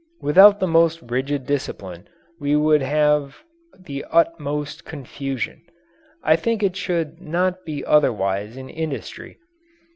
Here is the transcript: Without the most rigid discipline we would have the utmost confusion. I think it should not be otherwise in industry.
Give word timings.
Without 0.19 0.59
the 0.59 0.65
most 0.65 0.99
rigid 1.03 1.45
discipline 1.45 2.07
we 2.39 2.55
would 2.55 2.81
have 2.81 3.43
the 3.77 4.03
utmost 4.09 4.83
confusion. 4.83 5.61
I 6.23 6.35
think 6.37 6.63
it 6.63 6.75
should 6.75 7.21
not 7.21 7.63
be 7.65 7.85
otherwise 7.85 8.57
in 8.57 8.67
industry. 8.67 9.37